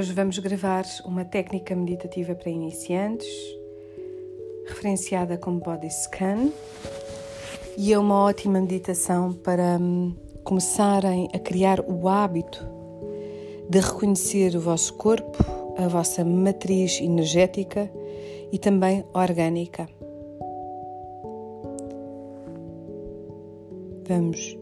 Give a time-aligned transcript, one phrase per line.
[0.00, 3.28] Hoje vamos gravar uma técnica meditativa para iniciantes,
[4.66, 6.50] referenciada como Body Scan,
[7.76, 12.66] e é uma ótima meditação para hum, começarem a criar o hábito
[13.68, 15.36] de reconhecer o vosso corpo,
[15.76, 17.92] a vossa matriz energética
[18.50, 19.86] e também orgânica.
[24.08, 24.56] Vamos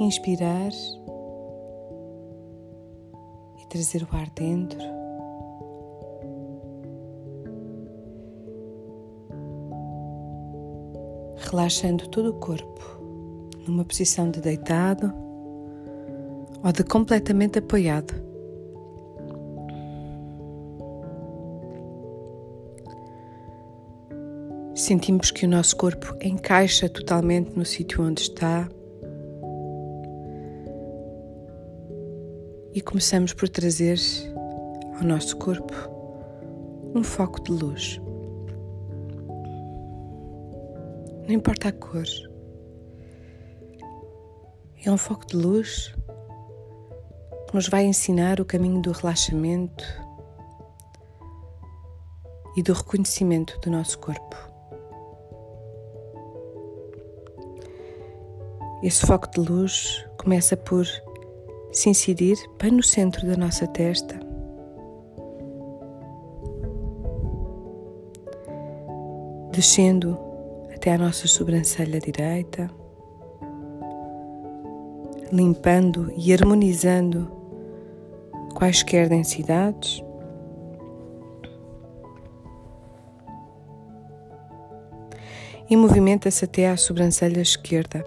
[0.00, 0.72] inspirar
[3.70, 4.80] trazer o ar dentro.
[11.36, 13.00] Relaxando todo o corpo
[13.66, 15.12] numa posição de deitado
[16.62, 18.12] ou de completamente apoiado.
[24.74, 28.68] Sentimos que o nosso corpo encaixa totalmente no sítio onde está
[32.72, 33.98] e começamos por trazer
[34.96, 35.74] ao nosso corpo
[36.94, 38.00] um foco de luz.
[41.26, 42.04] Não importa a cor,
[44.84, 45.94] é um foco de luz
[47.48, 49.84] que nos vai ensinar o caminho do relaxamento
[52.56, 54.36] e do reconhecimento do nosso corpo.
[58.82, 60.86] Esse foco de luz começa por
[61.72, 64.18] se incidir bem no centro da nossa testa.
[69.52, 70.18] Descendo
[70.74, 72.70] até a nossa sobrancelha direita,
[75.32, 77.30] limpando e harmonizando
[78.54, 80.02] quaisquer densidades.
[85.68, 88.04] E movimenta-se até à sobrancelha esquerda.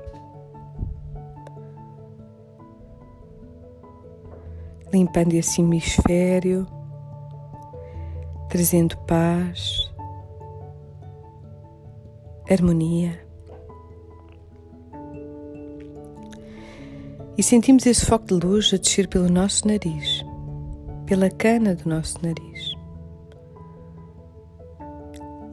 [4.93, 6.67] Limpando esse hemisfério,
[8.47, 9.91] trazendo paz,
[12.49, 13.19] harmonia.
[17.35, 20.23] E sentimos esse foco de luz a descer pelo nosso nariz,
[21.07, 22.73] pela cana do nosso nariz,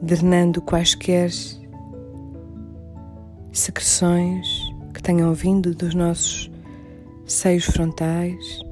[0.02, 1.30] drenando quaisquer
[3.50, 4.46] secreções
[4.92, 6.50] que tenham vindo dos nossos
[7.24, 8.69] seios frontais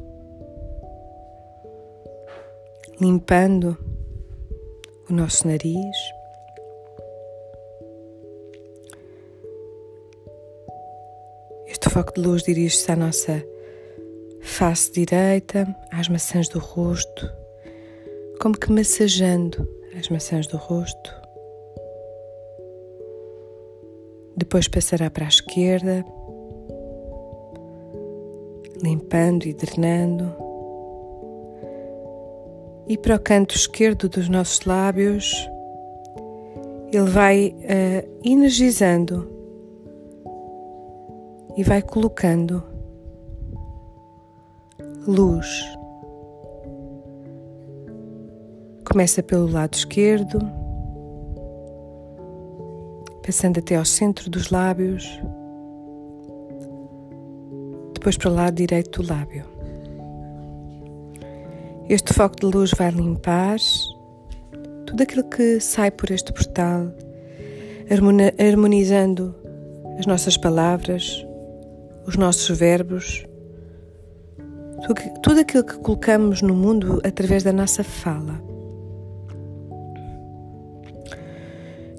[3.00, 3.78] limpando
[5.08, 5.96] o nosso nariz.
[11.66, 13.44] Este foco de luz dirige-se à nossa
[14.42, 17.30] face direita, às maçãs do rosto,
[18.40, 21.14] como que massageando as maçãs do rosto.
[24.36, 26.04] Depois passará para a esquerda,
[28.82, 30.47] limpando e drenando
[32.88, 35.48] e para o canto esquerdo dos nossos lábios,
[36.90, 39.30] ele vai uh, energizando
[41.54, 42.62] e vai colocando
[45.06, 45.46] luz.
[48.90, 50.38] Começa pelo lado esquerdo,
[53.22, 55.20] passando até ao centro dos lábios,
[57.92, 59.57] depois para o lado direito do lábio.
[61.88, 63.56] Este foco de luz vai limpar
[64.84, 66.92] tudo aquilo que sai por este portal,
[68.38, 69.34] harmonizando
[69.98, 71.26] as nossas palavras,
[72.06, 73.24] os nossos verbos,
[75.22, 78.38] tudo aquilo que colocamos no mundo através da nossa fala.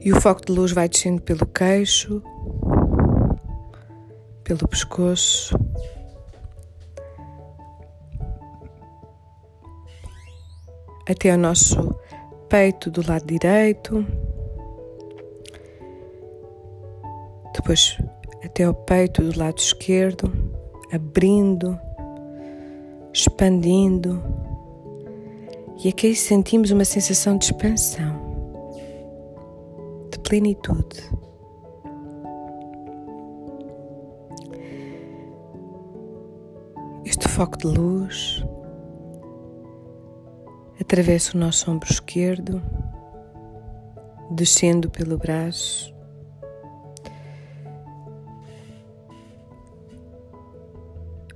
[0.02, 2.22] E o foco de luz vai descendo pelo queixo,
[4.44, 5.58] pelo pescoço,
[11.09, 11.96] até ao nosso
[12.47, 14.06] peito do lado direito,
[17.56, 17.98] depois
[18.44, 20.31] até ao peito do lado esquerdo,
[20.94, 21.80] abrindo,
[23.12, 24.22] expandindo,
[25.84, 28.16] e aqui sentimos uma sensação de expansão,
[30.12, 31.10] de plenitude.
[37.04, 38.44] Este foco de luz
[40.80, 42.62] atravessa o nosso ombro esquerdo,
[44.31, 45.94] descendo pelo braço.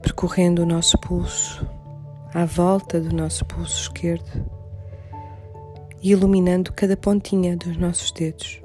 [0.01, 1.67] Percorrendo o nosso pulso,
[2.33, 4.49] à volta do nosso pulso esquerdo
[6.01, 8.61] e iluminando cada pontinha dos nossos dedos.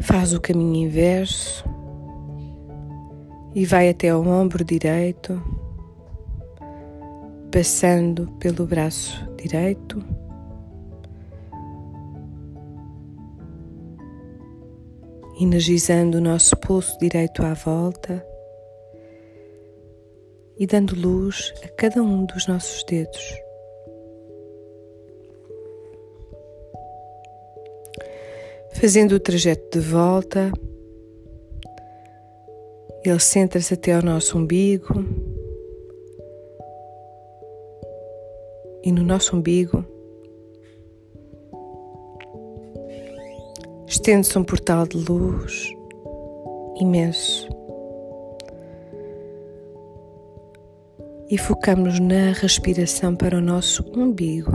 [0.00, 1.64] Faz o caminho inverso,
[3.54, 5.42] e vai até ao ombro direito,
[7.50, 10.02] passando pelo braço direito.
[15.40, 18.24] Energizando o nosso pulso direito à volta
[20.58, 23.34] e dando luz a cada um dos nossos dedos.
[28.74, 30.52] Fazendo o trajeto de volta,
[33.02, 35.04] ele centra-se até ao nosso umbigo
[38.82, 39.84] e no nosso umbigo
[43.86, 45.74] estende-se um portal de luz
[46.76, 47.48] imenso.
[51.28, 54.50] E focamos na respiração para o nosso umbigo.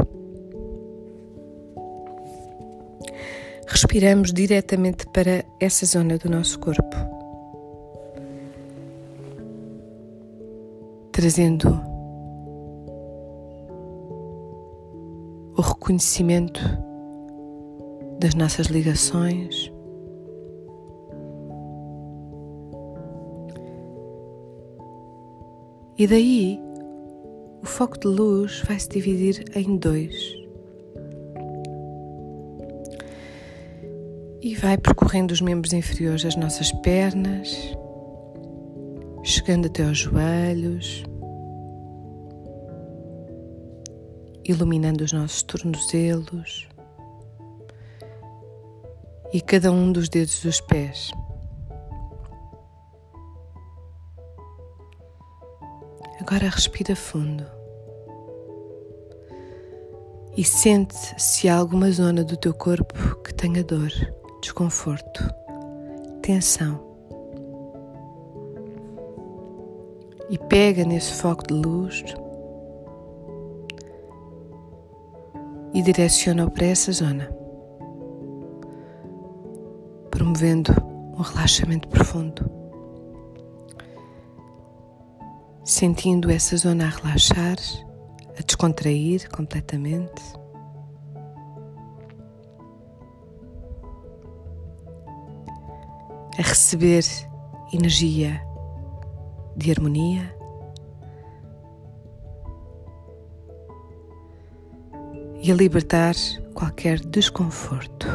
[3.68, 6.96] Respiramos diretamente para essa zona do nosso corpo,
[11.12, 11.95] trazendo
[15.86, 16.62] o reconhecimento
[18.20, 19.72] das nossas ligações.
[25.98, 26.60] E daí
[27.62, 30.44] o foco de luz vai se dividir em dois.
[34.42, 37.76] e vai percorrendo os membros inferiores das nossas pernas,
[39.24, 41.04] chegando até aos joelhos,
[44.48, 46.68] iluminando os nossos tornozelos
[49.34, 51.12] e cada um dos dedos dos pés.
[56.22, 57.46] Agora respira fundo
[60.38, 63.92] e sente se há alguma zona do teu corpo que tenha dor
[64.42, 65.24] desconforto,
[66.22, 66.84] tensão.
[70.30, 72.04] E pega nesse foco de luz
[75.76, 77.30] e direciona-o para essa zona,
[80.10, 80.72] promovendo
[81.18, 82.50] um relaxamento profundo.
[85.66, 87.58] Sentindo essa zona a relaxar,
[88.40, 90.24] a descontrair completamente.
[96.38, 97.04] a receber
[97.72, 98.42] energia
[99.56, 100.36] de harmonia.
[105.46, 106.16] E a libertar
[106.56, 108.08] qualquer desconforto.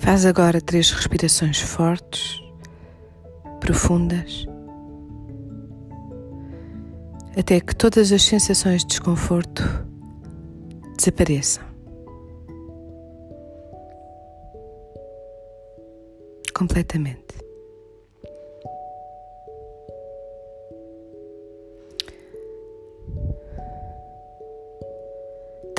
[0.00, 2.42] Faz agora três respirações fortes,
[3.60, 4.48] profundas,
[7.38, 9.62] até que todas as sensações de desconforto
[10.96, 11.70] desapareçam.
[16.60, 17.29] completamente.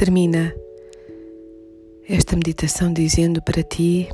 [0.02, 0.52] Termina
[2.10, 4.10] esta meditação dizendo para ti: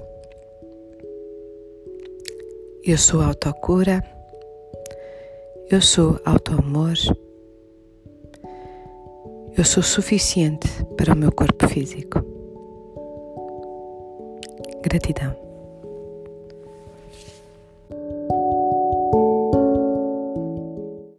[2.83, 4.03] Eu sou autocura,
[5.71, 6.97] eu sou autoamor,
[9.57, 10.67] eu sou suficiente
[10.97, 12.19] para o meu corpo físico.
[14.83, 15.46] Gratidão.